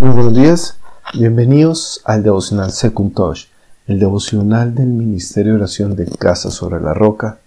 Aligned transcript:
Muy 0.00 0.14
buenos 0.14 0.34
días, 0.34 0.78
bienvenidos 1.12 2.00
al 2.06 2.22
devocional 2.22 2.72
Secuntosh, 2.72 3.48
el 3.86 3.98
devocional 3.98 4.74
del 4.74 4.86
Ministerio 4.86 5.52
de 5.52 5.58
Oración 5.58 5.94
de 5.94 6.06
Casa 6.06 6.50
sobre 6.50 6.80
la 6.80 6.94
Roca. 6.94 7.40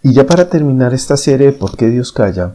Y 0.00 0.12
ya 0.12 0.28
para 0.28 0.48
terminar 0.48 0.94
esta 0.94 1.16
serie 1.16 1.48
de 1.48 1.52
¿Por 1.52 1.76
qué 1.76 1.90
Dios 1.90 2.12
calla? 2.12 2.54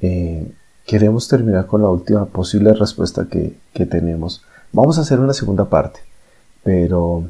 Eh, 0.00 0.50
queremos 0.84 1.28
terminar 1.28 1.66
con 1.66 1.82
la 1.82 1.90
última 1.90 2.26
posible 2.26 2.74
respuesta 2.74 3.28
que, 3.30 3.56
que 3.72 3.86
tenemos. 3.86 4.42
Vamos 4.72 4.98
a 4.98 5.02
hacer 5.02 5.20
una 5.20 5.32
segunda 5.32 5.66
parte, 5.66 6.00
pero 6.64 7.22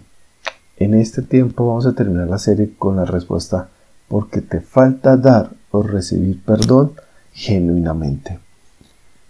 en 0.79 0.95
este 0.95 1.21
tiempo 1.21 1.67
vamos 1.67 1.85
a 1.85 1.93
terminar 1.93 2.29
la 2.29 2.39
serie 2.39 2.73
con 2.79 2.97
la 2.97 3.05
respuesta 3.05 3.69
porque 4.09 4.41
te 4.41 4.63
falta 4.63 5.19
dar 5.19 5.51
o 5.71 5.83
recibir 5.83 6.43
perdón 6.43 6.95
genuinamente. 7.35 8.48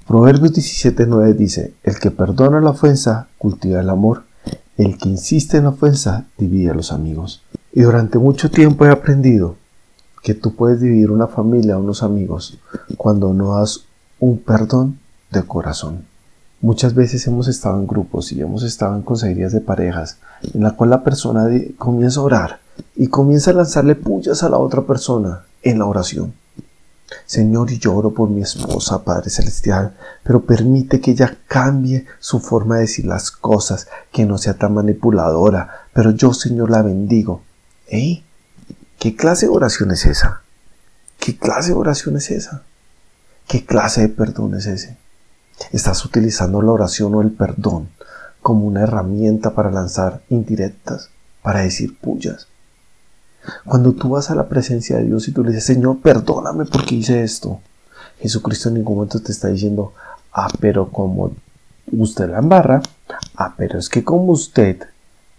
Proverbios 0.09 0.54
17:9 0.54 1.34
dice, 1.34 1.75
el 1.82 1.98
que 1.98 2.11
perdona 2.11 2.62
la 2.62 2.70
ofensa 2.70 3.29
cultiva 3.36 3.80
el 3.80 3.90
amor, 3.90 4.22
el 4.79 4.96
que 4.96 5.11
insiste 5.11 5.58
en 5.58 5.64
la 5.64 5.68
ofensa 5.68 6.25
divide 6.39 6.71
a 6.71 6.75
los 6.75 6.93
amigos. 6.93 7.43
Y 7.75 7.82
durante 7.82 8.16
mucho 8.16 8.50
tiempo 8.50 8.86
he 8.86 8.90
aprendido 8.90 9.57
que 10.22 10.32
tú 10.32 10.54
puedes 10.54 10.80
dividir 10.80 11.11
una 11.11 11.26
familia 11.26 11.76
o 11.76 11.82
unos 11.82 12.02
amigos 12.02 12.58
cuando 12.96 13.35
no 13.35 13.58
das 13.58 13.85
un 14.18 14.39
perdón 14.39 14.99
de 15.30 15.43
corazón. 15.43 16.07
Muchas 16.63 16.94
veces 16.94 17.27
hemos 17.27 17.46
estado 17.46 17.79
en 17.79 17.86
grupos 17.86 18.32
y 18.32 18.40
hemos 18.40 18.63
estado 18.63 18.96
en 18.96 19.02
consejerías 19.02 19.52
de 19.52 19.61
parejas 19.61 20.16
en 20.54 20.63
la 20.63 20.71
cual 20.71 20.88
la 20.88 21.04
persona 21.04 21.50
comienza 21.77 22.21
a 22.21 22.22
orar 22.22 22.61
y 22.96 23.08
comienza 23.08 23.50
a 23.50 23.54
lanzarle 23.54 23.94
pullas 23.94 24.43
a 24.43 24.49
la 24.49 24.57
otra 24.57 24.86
persona 24.86 25.43
en 25.63 25.80
la 25.80 25.85
oración. 25.85 26.32
Señor, 27.29 27.71
y 27.71 27.79
lloro 27.79 28.14
por 28.14 28.31
mi 28.31 28.41
esposa, 28.41 29.05
Padre 29.05 29.29
Celestial, 29.29 29.95
pero 30.25 30.46
permite 30.46 30.99
que 30.99 31.11
ella 31.11 31.36
cambie 31.46 32.06
su 32.20 32.41
forma 32.41 32.77
de 32.77 32.81
decir 32.81 33.05
las 33.05 33.31
cosas, 33.31 33.86
que 34.11 34.25
no 34.25 34.39
sea 34.39 34.55
tan 34.55 34.73
manipuladora, 34.73 35.89
pero 35.92 36.12
yo, 36.12 36.33
Señor, 36.33 36.70
la 36.70 36.80
bendigo. 36.80 37.42
¿Eh? 37.86 38.22
¿Qué 38.98 39.14
clase 39.14 39.44
de 39.44 39.52
oración 39.52 39.91
es 39.91 40.06
esa? 40.06 40.41
¿Qué 41.20 41.36
clase 41.36 41.72
de 41.72 41.77
oración 41.77 42.17
es 42.17 42.30
esa? 42.30 42.62
¿Qué 43.47 43.67
clase 43.67 44.00
de 44.00 44.08
perdón 44.08 44.55
es 44.55 44.64
ese? 44.64 44.97
Estás 45.70 46.06
utilizando 46.06 46.62
la 46.62 46.72
oración 46.72 47.14
o 47.14 47.20
el 47.20 47.33
perdón 47.33 47.91
como 48.41 48.64
una 48.64 48.84
herramienta 48.84 49.55
para 49.55 49.70
lanzar 49.70 50.22
indirectas, 50.30 51.11
para 51.42 51.61
decir 51.61 51.98
pullas. 51.98 52.47
Cuando 53.64 53.92
tú 53.92 54.10
vas 54.10 54.30
a 54.30 54.34
la 54.34 54.48
presencia 54.48 54.96
de 54.96 55.04
Dios 55.04 55.28
y 55.28 55.32
tú 55.32 55.42
le 55.42 55.50
dices, 55.50 55.64
Señor, 55.64 56.00
perdóname 56.00 56.64
porque 56.64 56.96
hice 56.96 57.22
esto, 57.22 57.60
Jesucristo 58.20 58.68
en 58.68 58.77
ningún 58.77 58.96
momento 58.96 59.20
te 59.20 59.32
está 59.32 59.48
diciendo, 59.48 59.94
ah, 60.32 60.48
pero 60.60 60.90
como 60.90 61.32
usted 61.92 62.28
la 62.28 62.38
embarra, 62.38 62.82
ah, 63.36 63.55
pero 63.56 63.78
es 63.78 63.88
que 63.88 64.05
como 64.05 64.32
usted 64.32 64.82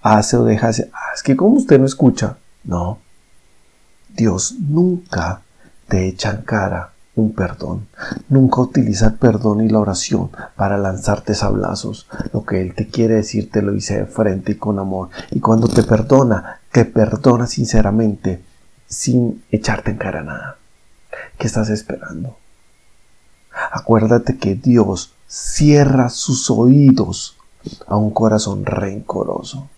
hace 0.01 0.37
o 0.37 0.45
deja 0.45 0.69
hacer, 0.69 0.89
ah, 0.93 1.13
es 1.13 1.23
que 1.23 1.35
como 1.35 1.57
usted 1.57 1.79
no 1.79 1.85
escucha. 1.85 2.37
No, 2.63 2.99
Dios 4.15 4.55
nunca 4.59 5.41
te 5.87 6.07
echa 6.07 6.31
en 6.31 6.41
cara 6.41 6.91
un 7.15 7.33
perdón. 7.33 7.87
Nunca 8.29 8.61
utiliza 8.61 9.07
el 9.07 9.13
perdón 9.15 9.61
y 9.61 9.69
la 9.69 9.79
oración 9.79 10.29
para 10.55 10.77
lanzarte 10.77 11.35
sablazos. 11.35 12.07
Lo 12.33 12.45
que 12.45 12.61
Él 12.61 12.73
te 12.75 12.87
quiere 12.87 13.15
decir 13.15 13.51
te 13.51 13.61
lo 13.61 13.71
dice 13.71 13.99
de 13.99 14.05
frente 14.05 14.53
y 14.53 14.55
con 14.55 14.79
amor. 14.79 15.09
Y 15.31 15.39
cuando 15.39 15.67
te 15.67 15.83
perdona, 15.83 16.58
te 16.71 16.85
perdona 16.85 17.47
sinceramente, 17.47 18.43
sin 18.87 19.43
echarte 19.51 19.91
en 19.91 19.97
cara 19.97 20.23
nada. 20.23 20.57
¿Qué 21.37 21.47
estás 21.47 21.69
esperando? 21.69 22.37
Acuérdate 23.71 24.37
que 24.37 24.55
Dios 24.55 25.13
cierra 25.27 26.09
sus 26.09 26.49
oídos 26.49 27.37
a 27.87 27.97
un 27.97 28.11
corazón 28.11 28.65
rencoroso. 28.65 29.69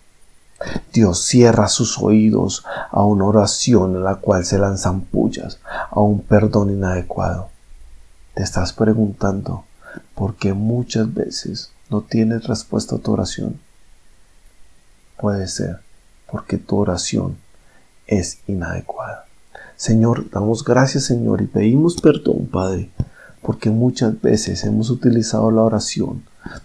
Dios 0.92 1.24
cierra 1.24 1.68
sus 1.68 1.98
oídos 1.98 2.64
a 2.90 3.02
una 3.02 3.24
oración 3.24 3.96
en 3.96 4.04
la 4.04 4.16
cual 4.16 4.44
se 4.44 4.58
lanzan 4.58 5.00
pullas, 5.00 5.58
a 5.90 6.00
un 6.00 6.20
perdón 6.22 6.70
inadecuado. 6.70 7.48
Te 8.34 8.42
estás 8.42 8.72
preguntando 8.72 9.64
por 10.14 10.36
qué 10.36 10.52
muchas 10.52 11.12
veces 11.12 11.72
no 11.90 12.02
tienes 12.02 12.44
respuesta 12.44 12.96
a 12.96 12.98
tu 12.98 13.12
oración. 13.12 13.60
Puede 15.18 15.48
ser 15.48 15.80
porque 16.32 16.56
tu 16.58 16.78
oración 16.78 17.36
es 18.08 18.38
inadecuada. 18.48 19.26
Señor, 19.76 20.30
damos 20.30 20.64
gracias 20.64 21.04
Señor 21.04 21.42
y 21.42 21.46
pedimos 21.46 22.00
perdón, 22.00 22.48
Padre, 22.50 22.90
porque 23.42 23.70
muchas 23.70 24.20
veces 24.20 24.64
hemos 24.64 24.90
utilizado 24.90 25.50
la 25.50 25.62
oración 25.62 26.24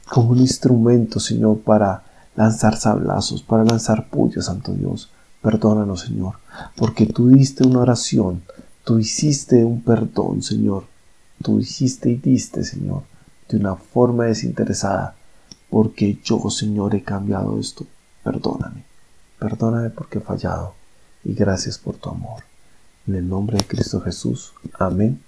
como 0.10 0.32
un 0.32 0.40
instrumento, 0.40 1.20
Señor, 1.20 1.60
para 1.60 2.04
lanzar 2.36 2.78
sablazos, 2.78 3.44
para 3.44 3.64
lanzar 3.64 4.10
pullas, 4.10 4.46
Santo 4.46 4.74
Dios. 4.74 5.12
Perdónanos, 5.42 6.02
Señor, 6.02 6.36
porque 6.76 7.06
tú 7.06 7.30
diste 7.30 7.66
una 7.66 7.82
oración, 7.82 8.42
tú 8.84 8.98
hiciste 8.98 9.64
un 9.64 9.84
perdón, 9.84 10.42
Señor. 10.42 10.86
Tú 11.44 11.60
hiciste 11.60 12.10
y 12.10 12.16
diste, 12.16 12.64
Señor, 12.64 13.04
de 13.48 13.58
una 13.58 13.76
forma 13.76 14.26
desinteresada, 14.26 15.16
porque 15.70 16.20
yo, 16.24 16.50
Señor, 16.50 16.96
he 16.96 17.04
cambiado 17.04 17.60
esto. 17.60 17.86
Perdóname, 18.24 18.84
perdóname 19.40 19.90
porque 19.90 20.20
he 20.20 20.22
fallado 20.22 20.74
y 21.24 21.34
gracias 21.34 21.78
por 21.78 21.96
tu 21.96 22.09
amor. 22.09 22.44
En 23.08 23.16
el 23.16 23.28
nombre 23.28 23.58
de 23.58 23.66
Cristo 23.66 24.02
Jesús. 24.02 24.53
Amén 24.78 25.22